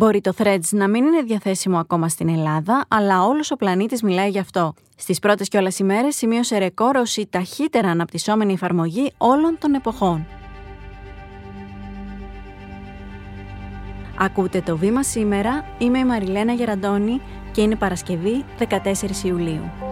Μπορεί 0.00 0.20
το 0.20 0.32
Threads 0.36 0.68
να 0.70 0.88
μην 0.88 1.04
είναι 1.04 1.22
διαθέσιμο 1.22 1.78
ακόμα 1.78 2.08
στην 2.08 2.28
Ελλάδα, 2.28 2.84
αλλά 2.88 3.24
όλος 3.24 3.50
ο 3.50 3.56
πλανήτης 3.56 4.02
μιλάει 4.02 4.30
γι' 4.30 4.38
αυτό. 4.38 4.74
Στις 4.96 5.18
πρώτες 5.18 5.48
κιόλας 5.48 5.78
ημέρες 5.78 6.16
σημείωσε 6.16 6.58
ρεκόρ 6.58 6.96
ως 6.96 7.16
η 7.16 7.26
ταχύτερα 7.30 7.88
αναπτυσσόμενη 7.88 8.52
εφαρμογή 8.52 9.12
όλων 9.18 9.56
των 9.58 9.74
εποχών. 9.74 10.26
Ακούτε 14.18 14.60
το 14.60 14.76
βήμα 14.76 15.02
σήμερα, 15.02 15.64
είμαι 15.78 15.98
η 15.98 16.04
Μαριλένα 16.04 16.52
Γεραντώνη 16.52 17.20
και 17.52 17.60
είναι 17.60 17.76
Παρασκευή 17.76 18.44
14 18.58 19.24
Ιουλίου. 19.24 19.89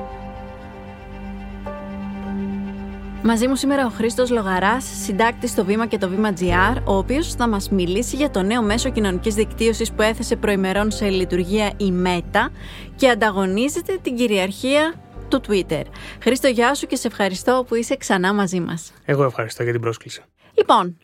Μαζί 3.28 3.46
μου 3.48 3.56
σήμερα 3.56 3.86
ο 3.86 3.88
Χρήστος 3.88 4.30
Λογαράς, 4.30 4.84
συντάκτης 5.04 5.50
στο 5.50 5.64
Βήμα 5.64 5.86
και 5.86 5.98
το 5.98 6.08
Βήμα 6.08 6.32
GR, 6.38 6.82
ο 6.84 6.96
οποίος 6.96 7.34
θα 7.34 7.48
μας 7.48 7.70
μιλήσει 7.70 8.16
για 8.16 8.30
το 8.30 8.42
νέο 8.42 8.62
μέσο 8.62 8.90
κοινωνικής 8.90 9.34
δικτύωσης 9.34 9.92
που 9.92 10.02
έθεσε 10.02 10.36
προημερών 10.36 10.90
σε 10.90 11.08
λειτουργία 11.08 11.72
η 11.76 11.90
ΜΕΤΑ 11.90 12.50
και 12.96 13.08
ανταγωνίζεται 13.08 13.98
την 14.02 14.16
κυριαρχία 14.16 14.94
του 15.28 15.40
Twitter. 15.48 15.82
Χρήστο, 16.22 16.48
γεια 16.48 16.74
σου 16.74 16.86
και 16.86 16.96
σε 16.96 17.06
ευχαριστώ 17.06 17.64
που 17.68 17.74
είσαι 17.74 17.96
ξανά 17.96 18.34
μαζί 18.34 18.60
μας. 18.60 18.92
Εγώ 19.04 19.24
ευχαριστώ 19.24 19.62
για 19.62 19.72
την 19.72 19.80
πρόσκληση. 19.80 20.22
Λοιπόν, 20.54 20.98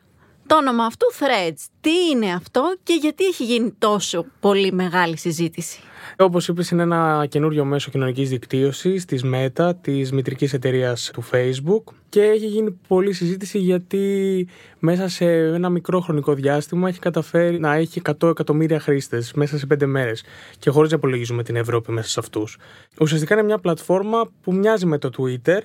το 0.47 0.57
όνομα 0.57 0.85
αυτού 0.85 1.07
Threads, 1.19 1.67
τι 1.81 1.91
είναι 2.13 2.33
αυτό 2.33 2.77
και 2.83 2.95
γιατί 3.01 3.25
έχει 3.25 3.45
γίνει 3.45 3.75
τόσο 3.79 4.27
πολύ 4.41 4.73
μεγάλη 4.73 5.17
συζήτηση; 5.19 5.81
Όπως 6.19 6.49
είπες, 6.49 6.71
είναι 6.71 6.83
ένα 6.83 7.27
καινούριο 7.29 7.65
μέσο 7.65 7.91
κοινωνικής 7.91 8.29
δικτύωσης 8.29 9.05
της 9.05 9.25
Meta, 9.35 9.73
της 9.81 10.13
μητρικής 10.13 10.53
εταιρείας 10.53 11.11
του 11.13 11.25
Facebook. 11.33 11.93
Και 12.09 12.21
έχει 12.21 12.47
γίνει 12.47 12.79
πολλή 12.89 13.13
συζήτηση 13.13 13.59
γιατί 13.59 14.49
μέσα 14.79 15.09
σε 15.09 15.25
ένα 15.25 15.69
μικρό 15.69 16.01
χρονικό 16.01 16.35
διάστημα 16.35 16.89
έχει 16.89 16.99
καταφέρει 16.99 17.59
να 17.59 17.75
έχει 17.75 18.01
100 18.21 18.29
εκατομμύρια 18.29 18.81
χρήστες 18.81 19.33
μέσα 19.33 19.59
σε 19.59 19.67
5 19.75 19.87
μέρες. 19.87 20.25
Και 20.59 20.71
χωρίς 20.71 20.91
να 20.91 20.97
υπολογίζουμε 20.97 21.43
την 21.43 21.57
Ευρώπη 21.57 21.93
μέσα 21.93 22.09
σε 22.09 22.21
αυτούς. 22.21 22.59
Ουσιαστικά 23.01 23.35
είναι 23.35 23.43
μια 23.43 23.59
πλατφόρμα 23.59 24.31
που 24.43 24.55
μοιάζει 24.55 24.87
με 24.87 24.99
το 24.99 25.11
Twitter. 25.19 25.59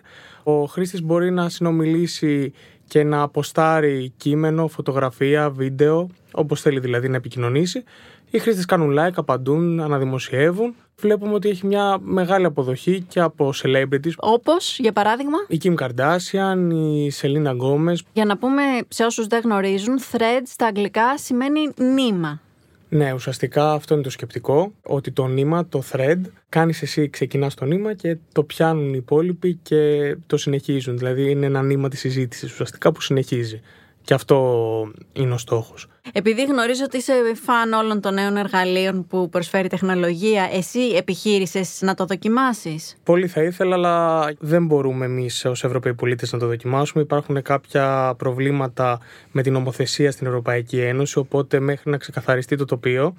Ο 0.44 0.66
χρήστης 0.66 1.02
μπορεί 1.02 1.31
να 1.31 1.50
συνομιλήσει 1.50 2.53
και 2.89 3.03
να 3.03 3.21
αποστάρει 3.21 4.13
κείμενο, 4.17 4.67
φωτογραφία, 4.67 5.49
βίντεο, 5.49 6.09
όπως 6.31 6.61
θέλει 6.61 6.79
δηλαδή 6.79 7.09
να 7.09 7.15
επικοινωνήσει 7.15 7.83
οι 8.31 8.39
χρήστες 8.39 8.65
κάνουν 8.65 8.95
like, 8.99 9.13
απαντούν, 9.15 9.79
αναδημοσιεύουν. 9.79 10.75
Βλέπουμε 10.99 11.33
ότι 11.33 11.49
έχει 11.49 11.65
μια 11.65 11.97
μεγάλη 12.01 12.45
αποδοχή 12.45 13.05
και 13.09 13.19
από 13.19 13.53
celebrities. 13.63 14.11
Όπως, 14.17 14.79
για 14.79 14.91
παράδειγμα; 14.91 15.37
Η 15.47 15.59
Kim 15.63 15.73
Kardashian, 15.75 16.69
η 16.73 17.11
Selena 17.21 17.57
Gomez. 17.57 17.95
Για 18.13 18.25
να 18.25 18.37
πούμε 18.37 18.61
σε 18.87 19.03
όσους 19.03 19.27
δεν 19.27 19.41
γνωρίζουν, 19.43 19.99
thread 20.11 20.41
στα 20.45 20.65
αγγλικά 20.65 21.17
σημαίνει 21.17 21.71
νήμα. 21.77 22.41
Ναι, 22.89 23.13
ουσιαστικά 23.13 23.71
αυτό 23.71 23.93
είναι 23.93 24.03
το 24.03 24.09
σκεπτικό. 24.09 24.73
Ότι 24.83 25.11
το 25.11 25.27
νήμα, 25.27 25.67
το 25.67 25.83
thread, 25.91 26.21
κάνεις 26.49 26.81
εσύ, 26.81 27.09
ξεκινάς 27.09 27.53
το 27.53 27.65
νήμα 27.65 27.93
και 27.93 28.17
το 28.31 28.43
πιάνουν 28.43 28.93
οι 28.93 28.97
υπόλοιποι 28.97 29.59
και 29.63 30.15
το 30.27 30.37
συνεχίζουν. 30.37 30.97
Δηλαδή 30.97 31.29
είναι 31.29 31.45
ένα 31.45 31.61
νήμα 31.61 31.89
της 31.89 31.99
συζήτησης 31.99 32.51
ουσιαστικά 32.51 32.91
που 32.91 33.01
συνεχίζει. 33.01 33.61
Και 34.09 34.15
αυτό 34.15 34.91
είναι 35.13 35.33
ο 35.33 35.38
στόχος. 35.38 35.88
Επειδή 36.13 36.43
γνωρίζω 36.43 36.83
ότι 36.83 36.97
είσαι 36.97 37.13
φαν 37.43 37.73
όλων 37.73 38.02
των 38.02 38.13
νέων 38.13 38.38
εργαλείων 38.38 39.07
που 39.07 39.29
προσφέρει 39.29 39.66
η 39.66 39.69
τεχνολογία, 39.69 40.49
εσύ 40.53 40.79
επιχείρησες 40.79 41.81
να 41.81 41.93
το 41.93 42.05
δοκιμάσεις; 42.05 42.97
Πολύ 43.03 43.27
θα 43.27 43.43
ήθελα, 43.43 43.75
αλλά 43.75 44.27
δεν 44.39 44.66
μπορούμε 44.66 45.05
εμείς 45.05 45.45
ως 45.45 45.63
Ευρωπαίοι 45.63 45.93
πολίτες 45.93 46.31
να 46.31 46.39
το 46.39 46.47
δοκιμάσουμε. 46.47 47.03
Υπάρχουν 47.03 47.41
κάποια 47.41 48.16
προβλήματα 48.17 48.99
με 49.31 49.41
την 49.41 49.53
νομοθεσία 49.53 50.11
στην 50.11 50.27
Ευρωπαϊκή 50.27 50.79
Ένωση, 50.79 51.17
οπότε 51.17 51.59
μέχρι 51.59 51.91
να 51.91 51.97
ξεκαθαριστεί 51.97 52.55
το 52.55 52.66
τοπίο, 52.66 53.16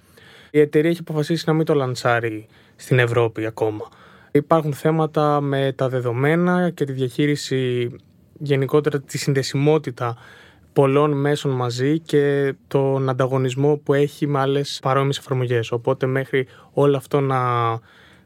η 0.51 0.61
εταιρεία 0.61 0.91
έχει 0.91 1.01
αποφασίσει 1.01 1.45
να 1.47 1.53
μην 1.53 1.65
το 1.65 1.75
λαντσάρει 1.75 2.47
στην 2.77 2.99
Ευρώπη 2.99 3.47
ακόμα. 3.47 3.89
Υπάρχουν 4.31 4.73
θέματα 4.73 5.41
με 5.41 5.73
τα 5.77 5.89
δεδομένα 5.89 6.71
και 6.71 6.85
τη 6.85 6.93
διαχείριση 6.93 7.91
γενικότερα 8.39 9.01
τη 9.01 9.19
συνδεσιμότητα 9.19 10.17
πολλών 10.81 11.21
μέσων 11.21 11.51
μαζί 11.51 11.99
και 11.99 12.55
τον 12.69 13.09
ανταγωνισμό 13.09 13.77
που 13.77 13.95
έχει 13.95 14.27
με 14.27 14.39
άλλες 14.39 14.79
παρόμοιες 14.83 15.19
εφαρμογές. 15.19 15.73
Οπότε 15.73 16.07
μέχρι 16.07 16.47
όλο 16.73 16.97
αυτό 16.97 17.21
να 17.21 17.39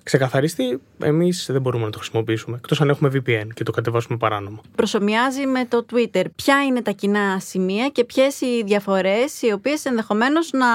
ξεκαθαριστεί, 0.03 0.81
εμείς 0.99 1.49
δεν 1.51 1.61
μπορούμε 1.61 1.85
να 1.85 1.91
το 1.91 1.99
χρησιμοποιήσουμε. 1.99 2.57
Εκτός 2.57 2.81
αν 2.81 2.89
έχουμε 2.89 3.11
VPN 3.15 3.47
και 3.55 3.65
το 3.65 3.73
κατεβάσουμε 3.73 4.17
παράνομα. 4.19 4.61
Προσωμιάζει 4.75 5.47
με 5.47 5.65
το 5.65 5.87
Twitter. 5.93 6.25
Ποια 6.37 6.65
είναι 6.65 6.83
τα 6.83 6.91
κοινά 6.91 7.41
σημεία 7.41 7.89
και 7.89 8.05
ποιες 8.05 8.41
οι 8.41 8.63
διαφορές 8.65 9.43
οι 9.43 9.53
οποίες 9.53 9.85
ενδεχομένως 9.85 10.51
να 10.53 10.67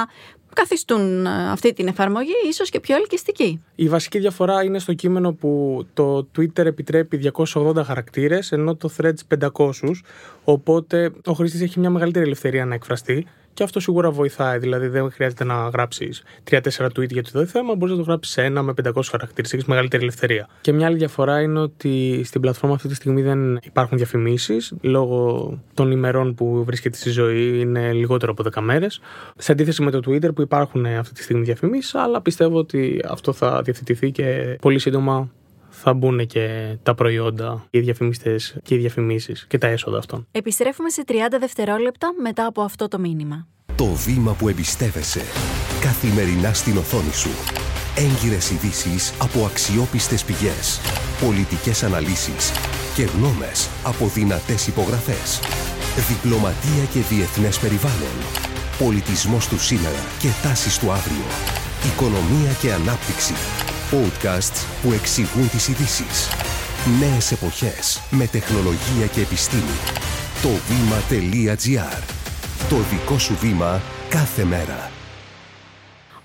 καθιστούν 0.54 1.26
ε, 1.26 1.52
αυτή 1.52 1.74
την 1.74 1.88
εφαρμογή 1.88 2.34
ίσως 2.50 2.70
και 2.70 2.80
πιο 2.80 2.96
ελκυστική. 2.96 3.62
Η 3.76 3.90
βασική 3.90 4.20
διαφορά 4.20 4.64
είναι 4.64 4.80
στο 4.80 4.94
κείμενο 4.94 5.34
που 5.34 5.84
το 5.94 6.28
Twitter 6.38 6.66
επιτρέπει 6.66 7.32
280 7.54 7.76
χαρακτήρες 7.86 8.52
ενώ 8.52 8.76
το 8.76 8.90
Threads 8.98 9.38
500 9.50 9.72
οπότε 10.44 11.12
ο 11.26 11.34
χρήστης 11.34 11.62
έχει 11.62 11.80
μια 11.80 11.90
μεγαλύτερη 11.90 12.26
ελευθερία 12.26 12.66
να 12.66 12.74
εκφραστεί 12.74 13.28
και 13.60 13.66
αυτό 13.66 13.80
σίγουρα 13.80 14.12
βοηθάει. 14.12 14.58
Δηλαδή, 14.58 14.88
δεν 14.88 15.12
χρειάζεται 15.12 15.44
να 15.44 15.54
γράψεις 15.54 16.24
3-4 16.50 16.86
tweet 16.86 17.10
για 17.10 17.24
το 17.24 17.46
θέμα, 17.46 17.76
μπορείς 17.76 17.96
να 17.96 18.04
το 18.04 18.08
γράψεις 18.08 18.38
ένα 18.38 18.62
με 18.62 18.74
500 18.84 19.10
χαρακτήρες. 19.10 19.54
Έχεις 19.54 19.66
μεγαλύτερη 19.66 20.04
ελευθερία. 20.04 20.48
Και 20.62 20.72
μια 20.72 20.88
άλλη 20.88 20.98
διαφορά 20.98 21.42
είναι 21.42 21.60
ότι 21.60 22.22
στην 22.24 22.42
πλατφόρμα 22.42 22.76
αυτή 22.76 22.88
τη 22.88 22.96
στιγμή 22.96 23.22
δεν 23.22 23.60
υπάρχουν 23.64 23.98
διαφημίσεις 23.98 24.74
λόγω 24.82 25.60
των 25.74 25.92
ημερών 25.92 26.36
που 26.36 26.64
βρίσκεται 26.64 26.98
στη 26.98 27.10
ζωή, 27.10 27.60
είναι 27.60 27.92
λιγότερο 27.92 28.32
από 28.32 28.44
10 28.44 28.62
μέρες. 28.62 29.02
Σε 29.38 29.52
αντίθεση 29.52 29.82
με 29.82 29.92
το 29.92 30.00
Twitter 30.06 30.36
που 30.36 30.42
υπάρχουν 30.42 30.86
αυτή 30.86 31.14
τη 31.14 31.24
στιγμή 31.24 31.44
διαφημίσεις, 31.44 31.96
αλλά 31.96 32.22
πιστεύω 32.22 32.58
ότι 32.58 33.02
αυτό 33.08 33.34
θα 33.34 33.62
διευθετηθεί 33.62 34.12
και 34.12 34.58
πολύ 34.62 34.80
σύντομα 34.80 35.30
θα 35.82 35.94
μπουν 35.94 36.28
και 36.28 36.76
τα 36.84 36.96
προϊόντα, 36.96 37.68
οι 37.70 37.80
διαφημιστές 37.80 38.58
και 38.64 38.76
οι 38.76 38.78
διαφημίσεις 38.78 39.46
και 39.48 39.58
τα 39.58 39.68
έσοδα 39.68 39.98
αυτών. 39.98 40.28
Επιστρέφουμε 40.32 40.90
σε 40.90 41.04
30 41.08 41.14
δευτερόλεπτα 41.40 42.14
μετά 42.22 42.46
από 42.46 42.62
αυτό 42.62 42.88
το 42.88 43.00
μήνυμα. 43.00 43.48
Το 43.76 43.86
βήμα 43.86 44.34
που 44.34 44.50
εμπιστεύεσαι. 44.50 45.22
Καθημερινά 45.82 46.54
στην 46.54 46.78
οθόνη 46.78 47.14
σου. 47.14 47.30
Έγκυρες 47.98 48.52
ειδήσεις 48.52 49.14
από 49.22 49.46
αξιόπιστες 49.46 50.24
πηγές. 50.24 50.80
Πολιτικές 51.26 51.84
αναλύσεις 51.84 52.52
και 52.96 53.04
γνώμες 53.04 53.70
από 53.84 54.06
δυνατές 54.08 54.68
υπογραφές. 54.68 55.40
Διπλωματία 56.10 56.86
και 56.94 57.00
διεθνές 57.00 57.60
περιβάλλον. 57.60 58.18
Πολιτισμός 58.80 59.48
του 59.48 59.60
σήμερα 59.60 60.02
και 60.22 60.30
τάσεις 60.44 60.80
του 60.80 60.92
αύριο. 60.92 61.28
Οικονομία 61.90 62.52
και 62.62 62.74
ανάπτυξη 62.74 63.59
Podcasts 63.92 64.66
που 64.82 64.92
εξηγούν 64.92 65.50
τις 65.50 65.68
ειδήσεις. 65.68 66.30
Νέες 67.00 67.32
εποχές 67.32 68.02
με 68.10 68.28
τεχνολογία 68.28 69.06
και 69.12 69.22
επιστήμη. 69.22 69.78
Το 70.42 70.50
βήμα.gr. 70.68 72.02
Το 72.70 72.76
δικό 72.92 73.20
σου 73.20 73.38
βήμα 73.42 73.82
κάθε 74.10 74.44
μέρα. 74.44 74.99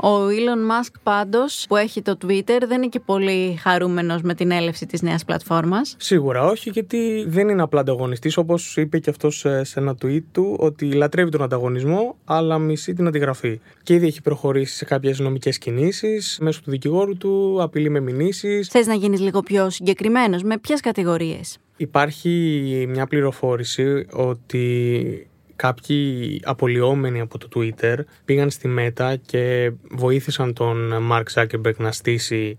Ο 0.07 0.27
Elon 0.29 0.71
Musk 0.71 0.93
πάντως 1.03 1.65
που 1.69 1.77
έχει 1.77 2.03
το 2.03 2.17
Twitter 2.25 2.59
δεν 2.67 2.77
είναι 2.77 2.89
και 2.89 3.01
πολύ 3.01 3.59
χαρούμενος 3.61 4.23
με 4.23 4.35
την 4.35 4.51
έλευση 4.51 4.87
της 4.87 5.03
νέας 5.03 5.25
πλατφόρμας. 5.25 5.97
Σίγουρα 5.99 6.45
όχι 6.45 6.71
γιατί 6.71 7.25
δεν 7.29 7.49
είναι 7.49 7.63
απλά 7.63 7.81
ανταγωνιστής 7.81 8.37
όπως 8.37 8.77
είπε 8.77 8.99
και 8.99 9.11
αυτός 9.11 9.45
ε, 9.45 9.65
σε 9.65 9.81
ένα 9.81 9.97
tweet 10.03 10.23
του 10.33 10.57
ότι 10.59 10.93
λατρεύει 10.93 11.31
τον 11.31 11.43
ανταγωνισμό 11.43 12.17
αλλά 12.25 12.59
μισεί 12.59 12.93
την 12.93 13.07
αντιγραφή. 13.07 13.61
Και 13.83 13.95
ήδη 13.95 14.07
έχει 14.07 14.23
προχωρήσει 14.23 14.77
σε 14.77 14.85
κάποιες 14.85 15.19
νομικές 15.19 15.59
κινήσεις 15.59 16.39
μέσω 16.41 16.61
του 16.63 16.71
δικηγόρου 16.71 17.17
του, 17.17 17.63
απειλεί 17.63 17.91
με 17.91 18.01
μηνύσεις. 18.01 18.69
Θες 18.69 18.87
να 18.87 18.95
γίνεις 18.95 19.21
λίγο 19.21 19.41
πιο 19.41 19.71
συγκεκριμένος, 19.71 20.43
με 20.43 20.59
ποιες 20.59 20.81
κατηγορίες; 20.81 21.59
Υπάρχει 21.77 22.87
μια 22.89 23.07
πληροφόρηση 23.07 24.07
ότι 24.13 25.29
κάποιοι 25.65 26.41
απολυόμενοι 26.45 27.21
από 27.21 27.39
το 27.39 27.49
Twitter 27.55 27.99
πήγαν 28.25 28.51
στη 28.51 28.75
Meta 28.79 29.15
και 29.27 29.73
βοήθησαν 29.91 30.53
τον 30.53 30.93
Mark 31.11 31.23
Zuckerberg 31.35 31.77
να 31.77 31.93
στήσει 31.93 32.59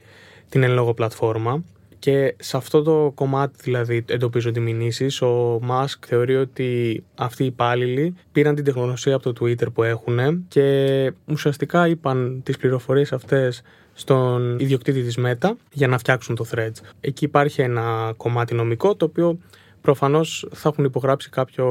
την 0.49 0.63
εν 0.63 0.71
λόγω 0.71 0.93
πλατφόρμα 0.93 1.63
και 1.99 2.35
σε 2.39 2.57
αυτό 2.57 2.81
το 2.81 3.11
κομμάτι 3.15 3.55
δηλαδή 3.63 4.05
εντοπίζονται 4.07 4.59
οι 4.59 4.63
μηνύσεις 4.63 5.21
ο 5.21 5.59
Musk 5.69 5.97
θεωρεί 6.05 6.35
ότι 6.35 7.03
αυτοί 7.15 7.43
οι 7.43 7.45
υπάλληλοι 7.45 8.15
πήραν 8.31 8.55
την 8.55 8.63
τεχνογνωσία 8.63 9.15
από 9.15 9.33
το 9.33 9.45
Twitter 9.45 9.73
που 9.73 9.83
έχουν 9.83 10.45
και 10.47 11.11
ουσιαστικά 11.25 11.87
είπαν 11.87 12.41
τις 12.43 12.57
πληροφορίες 12.57 13.13
αυτές 13.13 13.61
στον 13.93 14.59
ιδιοκτήτη 14.59 15.01
της 15.01 15.17
Meta 15.25 15.51
για 15.71 15.87
να 15.87 15.97
φτιάξουν 15.97 16.35
το 16.35 16.45
Threads. 16.55 16.79
Εκεί 16.99 17.25
υπάρχει 17.25 17.61
ένα 17.61 18.13
κομμάτι 18.17 18.53
νομικό 18.53 18.95
το 18.95 19.05
οποίο 19.05 19.39
προφανώς 19.81 20.47
θα 20.51 20.69
έχουν 20.69 20.83
υπογράψει 20.83 21.29
κάποιο 21.29 21.67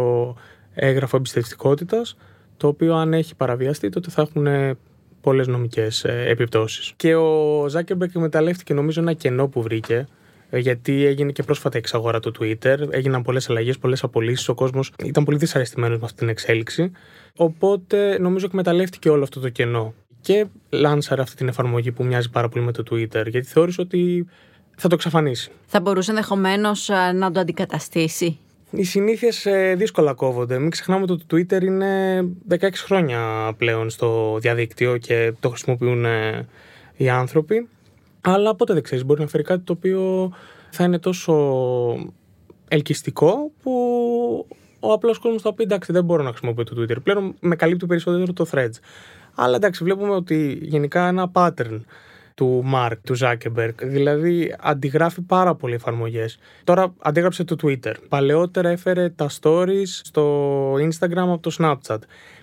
έγγραφο 0.75 1.17
εμπιστευτικότητας, 1.17 2.17
το 2.57 2.67
οποίο 2.67 2.95
αν 2.95 3.13
έχει 3.13 3.35
παραβιαστεί, 3.35 3.89
τότε 3.89 4.11
θα 4.11 4.23
έχουν 4.23 4.77
πολλές 5.25 5.47
νομικές 5.47 6.05
ε, 6.05 6.25
επιπτώσεις. 6.27 6.93
Και 6.97 7.15
ο 7.15 7.65
Ζάκεμπερκ 7.69 8.15
εκμεταλλεύτηκε 8.15 8.75
νομίζω 8.75 9.01
ένα 9.01 9.13
κενό 9.13 9.49
που 9.49 9.63
βρήκε, 9.63 10.07
ε, 10.51 10.59
γιατί 10.59 11.05
έγινε 11.05 11.33
και 11.33 11.43
πρόσφατα 11.43 11.79
εξαγορά 11.79 12.21
του 12.21 12.33
Twitter, 12.41 12.77
έγιναν 12.91 13.23
πολλές 13.23 13.51
αλλαγές, 13.51 13.79
πολλές 13.79 14.03
απολύσεις. 14.03 14.49
Ο 14.49 14.55
κόσμος 14.55 14.93
ήταν 15.05 15.25
πολύ 15.25 15.39
δυσαρεστημένος 15.39 15.99
με 15.99 16.05
αυτή 16.05 16.19
την 16.19 16.29
εξέλιξη. 16.29 16.91
Οπότε 17.37 18.19
νομίζω 18.21 18.47
εκμεταλλεύτηκε 18.47 19.09
όλο 19.09 19.23
αυτό 19.23 19.41
το 19.41 19.49
κενό. 19.49 19.95
και 20.21 20.47
λάνσαρε 20.71 21.23
αυτή 21.23 21.37
την 21.37 21.49
εφαρμογή 21.49 21.93
που 21.93 22.05
μοιάζει 22.05 22.31
πάρα 22.31 22.49
πολύ 22.49 22.65
με 22.65 22.73
το 22.73 22.83
Twitter, 22.91 23.27
γιατί 23.29 23.47
θεώρησε 23.47 23.81
ότι 23.81 24.27
θα 24.77 24.89
το 24.89 24.95
εξαφανίσει. 24.95 25.51
Θα 25.67 25.81
μπορούσε 25.81 26.11
ενδεχομένως 26.11 26.91
να 27.15 27.31
το 27.31 27.41
αντικαταστήσει. 27.41 28.39
Οι 28.77 28.85
συνήθειες 28.85 29.47
δύσκολα 29.77 30.15
κόβονται. 30.15 30.59
Μην 30.59 30.71
ξεχνάμε 30.71 31.07
ότι 31.09 31.25
το 31.27 31.37
Twitter 31.37 31.63
είναι 31.63 32.21
16 32.51 32.71
χρόνια 32.75 33.53
πλέον 33.59 33.91
στο 33.91 34.39
διαδίκτυο 34.41 34.97
και 34.97 35.33
το 35.41 35.49
χρησιμοποιούν 35.49 36.05
οι 36.97 37.09
άνθρωποι. 37.09 37.69
Αλλά 38.21 38.55
πότε 38.55 38.73
δεν 38.73 38.83
ξέρεις, 38.83 39.05
μπορεί 39.05 39.21
να 39.21 39.27
φέρει 39.27 39.43
κάτι 39.43 39.65
το 39.65 39.73
οποίο 39.73 40.33
θα 40.71 40.85
είναι 40.85 40.99
τόσο 40.99 41.35
ελκυστικό 42.69 43.51
που 43.63 43.73
ο 44.81 44.93
απλός 44.93 45.19
κόσμος 45.19 45.43
θα 45.43 45.55
πει 45.55 45.63
εντάξει, 45.63 45.93
δεν 45.93 46.05
μπορώ 46.05 46.23
να 46.23 46.29
χρησιμοποιήσω 46.29 46.75
το 46.75 46.83
Twitter. 46.83 46.97
Πλέον 47.03 47.35
με 47.41 47.57
καλύπτει 47.57 47.87
περισσότερο 47.87 48.33
το 48.33 48.47
Threads. 48.53 48.79
Αλλά 49.35 49.57
εντάξει, 49.57 49.85
βλέπουμε 49.85 50.15
ότι 50.15 50.59
γενικά 50.63 51.09
ένα 51.09 51.31
pattern 51.35 51.81
του 52.35 52.65
Mark, 52.75 52.97
του 53.05 53.17
Zuckerberg. 53.21 53.75
Δηλαδή 53.83 54.55
αντιγράφει 54.61 55.21
πάρα 55.21 55.55
πολλοί 55.55 55.75
εφαρμογές. 55.75 56.39
Τώρα 56.65 56.95
αντίγραψε 56.99 57.45
το 57.45 57.57
Twitter. 57.63 57.95
Παλαιότερα 58.09 58.69
έφερε 58.69 59.09
τα 59.09 59.31
stories 59.41 59.87
στο 60.03 60.73
Instagram 60.75 61.17
από 61.17 61.39
το 61.39 61.57
Snapchat. 61.59 61.99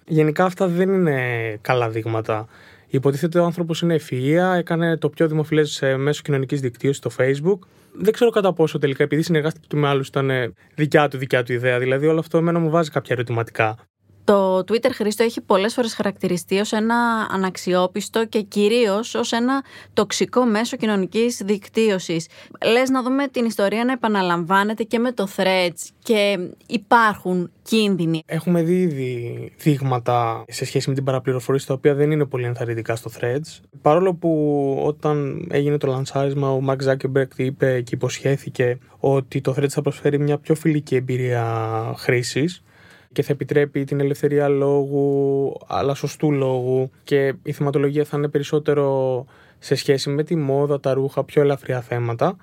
Γενικά 0.08 0.46
αυτά 0.46 0.68
δεν 0.68 0.94
είναι 0.94 1.58
καλά 1.62 1.90
δείγματα. 1.90 2.48
Υποτίθεται 2.88 3.40
ο 3.40 3.46
άνθρωπος 3.46 3.82
είναι 3.82 3.94
ευφυα, 3.94 4.54
έκανε 4.54 4.98
το 4.98 5.10
πιο 5.10 5.28
δημοφιλές 5.28 5.84
μέσο 5.98 6.22
κοινωνικής 6.24 6.62
δικτύωσης 6.62 6.98
στο 6.98 7.10
Facebook. 7.18 7.60
Δεν 7.94 8.14
ξέρω 8.14 8.30
κατά 8.30 8.54
πόσο 8.54 8.78
τελικά, 8.78 9.04
επειδή 9.04 9.22
συνεργάστηκε 9.22 9.66
και 9.70 9.76
με 9.76 9.88
άλλους, 9.88 10.08
ήταν 10.08 10.32
δικιά 10.76 11.08
του 11.08 11.18
δικιά 11.18 11.44
του 11.44 11.54
ιδέα. 11.54 11.80
Δηλαδή, 11.80 12.08
όλο 12.08 12.20
αυτό 12.20 12.38
εμένα 12.38 12.60
μου 12.60 12.70
βάζει 12.70 12.90
κάποια 12.90 13.16
ερωτηματικά. 13.16 13.78
Το 14.24 14.58
Twitter 14.58 14.90
Χρήστο 14.94 15.24
έχει 15.24 15.42
πολλές 15.42 15.74
φορές 15.74 15.94
χαρακτηριστεί 15.94 16.60
ως 16.60 16.72
ένα 16.72 17.28
αναξιόπιστο 17.32 18.26
και 18.26 18.42
κυρίως 18.42 19.16
ως 19.16 19.32
ένα 19.32 19.64
τοξικό 19.94 20.46
μέσο 20.46 20.78
κοινωνικής 20.78 21.42
δικτύωσης. 21.46 22.28
Λες 22.72 22.90
να 22.90 23.04
δούμε 23.04 23.28
την 23.28 23.46
ιστορία 23.46 23.86
να 23.86 23.92
επαναλαμβάνεται 23.92 24.84
και 24.84 25.00
με 25.00 25.12
το 25.12 25.28
Threads 25.36 25.90
και 26.04 26.38
υπάρχουν 26.68 27.52
κίνδυνοι. 27.64 28.24
Έχουμε 28.26 28.62
δει 28.62 28.82
ήδη 28.82 29.52
δείγματα 29.58 30.46
σε 30.48 30.66
σχέση 30.66 30.90
με 30.90 30.96
την 30.96 31.04
παραπληροφορία 31.04 31.62
τα 31.66 31.74
οποία 31.74 31.94
δεν 31.94 32.12
είναι 32.12 32.26
πολύ 32.26 32.46
ενθαρρυντικά 32.46 32.96
στο 32.96 33.12
Threads. 33.20 33.60
Παρόλο 33.82 34.14
που 34.14 34.82
όταν 34.84 35.48
έγινε 35.52 35.78
το 35.78 35.88
λανσάρισμα 35.88 36.52
ο 36.52 36.62
Mark 36.68 36.78
Zuckerberg 36.88 37.36
είπε 37.36 37.82
και 37.82 37.96
υποσχέθηκε 37.96 38.78
ότι 39.00 39.42
το 39.42 39.56
Threads 39.58 39.70
θα 39.70 39.82
προσφέρει 39.82 40.20
μια 40.20 40.38
πιο 40.38 40.56
φιλική 40.56 40.96
εμπειρία 40.96 41.46
χρήσης 41.98 42.64
και 43.14 43.22
θα 43.22 43.34
επιτρέπει 43.34 43.84
την 43.84 44.00
ελευθερία 44.00 44.48
λόγου, 44.48 45.54
αλλά 45.68 45.94
σωστού 45.94 46.32
λόγου 46.32 46.92
και 47.04 47.34
η 47.44 47.52
θεματολογία 47.52 48.06
θα 48.06 48.18
είναι 48.18 48.28
περισσότερο 48.28 49.26
σε 49.60 49.76
σχέση 49.76 50.10
με 50.10 50.24
τη 50.24 50.36
μόδα, 50.36 50.80
τα 50.80 50.94
ρούχα, 50.94 51.24
πιο 51.24 51.42
ελαφριά 51.42 51.82
θέματα. 51.82 52.36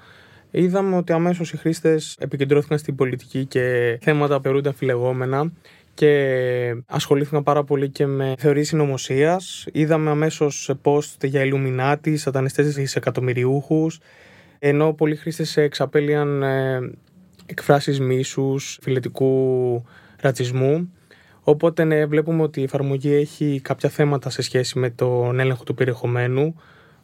Είδαμε 0.50 0.96
ότι 0.96 1.12
αμέσως 1.12 1.52
οι 1.52 1.56
χρήστες 1.56 2.16
επικεντρώθηκαν 2.20 2.78
στην 2.78 2.94
πολιτική 2.94 3.44
και 3.44 3.98
θέματα 4.02 4.36
που 4.36 4.42
θεωρούνται 4.42 4.68
αμφιλεγόμενα 4.68 5.52
και 5.94 6.82
ασχολήθηκαν 6.86 7.42
πάρα 7.42 7.64
πολύ 7.64 7.88
και 7.88 8.06
με 8.06 8.34
θεωρίες 8.38 8.66
συνωμοσίας. 8.66 9.66
Είδαμε 9.72 10.10
αμέσως 10.10 10.70
post 10.82 11.24
για 11.24 11.42
Illuminati, 11.44 12.16
σατανιστές 12.16 12.96
εκατομμυριούχους, 12.96 13.98
ενώ 14.58 14.92
πολλοί 14.92 15.16
χρήστες 15.16 15.56
εξαπέλυαν 15.56 16.42
ε, 16.42 16.90
εκφράσεις 17.46 18.00
μίσους, 18.00 18.78
φιλετικού 18.82 19.84
ρατσισμού. 20.20 20.92
Οπότε 21.42 21.84
ναι, 21.84 22.06
βλέπουμε 22.06 22.42
ότι 22.42 22.60
η 22.60 22.62
εφαρμογή 22.62 23.14
έχει 23.14 23.60
κάποια 23.62 23.88
θέματα 23.88 24.30
σε 24.30 24.42
σχέση 24.42 24.78
με 24.78 24.90
τον 24.90 25.40
έλεγχο 25.40 25.64
του 25.64 25.74
περιεχομένου. 25.74 26.54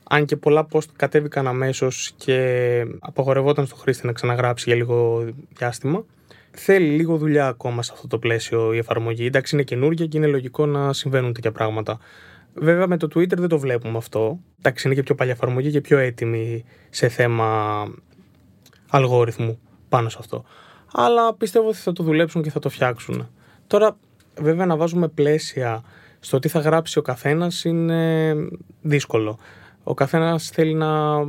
Αν 0.08 0.24
και 0.24 0.36
πολλά 0.36 0.66
post 0.72 0.88
κατέβηκαν 0.96 1.46
αμέσως 1.46 2.12
και 2.16 2.86
απαγορευόταν 3.00 3.66
στο 3.66 3.76
χρήστη 3.76 4.06
να 4.06 4.12
ξαναγράψει 4.12 4.64
για 4.66 4.76
λίγο 4.76 5.24
διάστημα. 5.56 6.04
Θέλει 6.50 6.88
λίγο 6.88 7.16
δουλειά 7.16 7.46
ακόμα 7.46 7.82
σε 7.82 7.90
αυτό 7.94 8.06
το 8.06 8.18
πλαίσιο 8.18 8.72
η 8.72 8.78
εφαρμογή. 8.78 9.26
Εντάξει, 9.26 9.54
είναι 9.54 9.64
καινούργια 9.64 10.06
και 10.06 10.16
είναι 10.16 10.26
λογικό 10.26 10.66
να 10.66 10.92
συμβαίνουν 10.92 11.32
τέτοια 11.32 11.52
πράγματα. 11.52 11.98
Βέβαια 12.54 12.86
με 12.86 12.96
το 12.96 13.08
Twitter 13.14 13.36
δεν 13.36 13.48
το 13.48 13.58
βλέπουμε 13.58 13.96
αυτό. 13.96 14.38
Εντάξει, 14.58 14.86
είναι 14.86 14.96
και 14.96 15.02
πιο 15.02 15.14
παλιά 15.14 15.32
εφαρμογή 15.32 15.70
και 15.70 15.80
πιο 15.80 15.98
έτοιμη 15.98 16.64
σε 16.90 17.08
θέμα 17.08 17.86
αλγόριθμου 18.88 19.58
πάνω 19.88 20.08
σε 20.08 20.16
αυτό 20.20 20.44
αλλά 20.96 21.34
πιστεύω 21.34 21.68
ότι 21.68 21.76
θα 21.76 21.92
το 21.92 22.02
δουλέψουν 22.02 22.42
και 22.42 22.50
θα 22.50 22.58
το 22.58 22.68
φτιάξουν. 22.68 23.28
Τώρα, 23.66 23.96
βέβαια, 24.40 24.66
να 24.66 24.76
βάζουμε 24.76 25.08
πλαίσια 25.08 25.82
στο 26.20 26.38
τι 26.38 26.48
θα 26.48 26.58
γράψει 26.58 26.98
ο 26.98 27.02
καθένας 27.02 27.64
είναι 27.64 28.34
δύσκολο. 28.82 29.38
Ο 29.84 29.94
καθένας 29.94 30.48
θέλει 30.48 30.74
να 30.74 30.88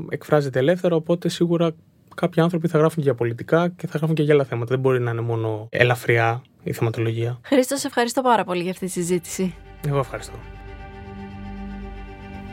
εκφράζεται 0.10 0.60
ελεύθερα, 0.60 0.96
οπότε 0.96 1.30
σίγουρα 1.30 1.72
κάποιοι 2.16 2.42
άνθρωποι 2.42 2.68
θα 2.68 2.78
γράφουν 2.78 2.98
και 2.98 3.04
για 3.04 3.16
πολιτικά 3.16 3.68
και 3.70 3.88
θα 3.88 3.98
γράφουν 3.98 4.16
και 4.16 4.24
για 4.24 4.34
άλλα 4.34 4.44
θέματα. 4.44 4.70
Δεν 4.70 4.80
μπορεί 4.80 5.00
να 5.00 5.12
είναι 5.12 5.22
μόνο 5.22 5.68
ελαφριά 5.70 6.42
η 6.64 6.74
θεματολογία. 6.74 7.40
Χρήστος, 7.42 7.80
σε 7.80 7.88
ευχαριστώ 7.88 8.22
πάρα 8.22 8.44
πολύ 8.44 8.62
για 8.62 8.72
αυτή 8.72 8.86
τη 8.86 8.92
συζήτηση. 8.92 9.56
Εγώ 9.88 10.00
ευχαριστώ. 10.00 10.36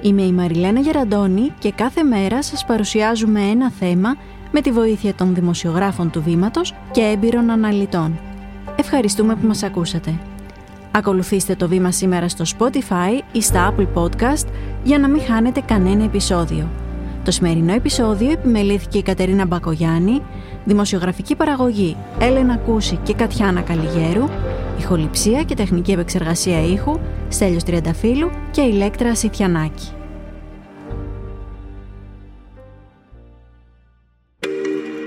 Είμαι 0.02 0.22
η 0.22 0.32
Μαριλένα 0.32 0.80
Γεραντώνη 0.80 1.54
και 1.58 1.72
κάθε 1.72 2.02
μέρα 2.02 2.42
σας 2.42 2.64
παρουσιάζουμε 2.64 3.40
ένα 3.40 3.70
θέμα 3.70 4.16
με 4.52 4.60
τη 4.60 4.70
βοήθεια 4.70 5.14
των 5.14 5.34
δημοσιογράφων 5.34 6.10
του 6.10 6.22
Βήματος 6.22 6.74
και 6.90 7.00
έμπειρων 7.00 7.50
αναλυτών. 7.50 8.18
Ευχαριστούμε 8.76 9.34
που 9.34 9.46
μας 9.46 9.62
ακούσατε. 9.62 10.14
Ακολουθήστε 10.90 11.54
το 11.54 11.68
Βήμα 11.68 11.90
σήμερα 11.90 12.28
στο 12.28 12.44
Spotify 12.58 13.22
ή 13.32 13.42
στα 13.42 13.74
Apple 13.74 13.86
Podcast 13.94 14.46
για 14.84 14.98
να 14.98 15.08
μην 15.08 15.22
χάνετε 15.22 15.60
κανένα 15.60 16.04
επεισόδιο. 16.04 16.68
Το 17.24 17.30
σημερινό 17.30 17.72
επεισόδιο 17.72 18.30
επιμελήθηκε 18.30 18.98
η 18.98 19.02
Κατερίνα 19.02 19.46
Μπακογιάννη, 19.46 20.22
δημοσιογραφική 20.64 21.34
παραγωγή 21.34 21.96
Έλενα 22.18 22.56
Κούση 22.56 22.98
και 23.02 23.14
Κατιάνα 23.14 23.60
Καλιγέρου, 23.60 24.28
ηχοληψία 24.78 25.42
και 25.42 25.54
τεχνική 25.54 25.92
επεξεργασία 25.92 26.64
ήχου 26.64 26.98
Στέλιος 27.28 27.62
Τριανταφύλου 27.62 28.30
και 28.50 28.60
Ηλέκτρα 28.60 29.14
Σιτιανάκη. 29.14 29.88